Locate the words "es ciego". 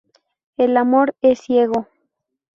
1.21-1.87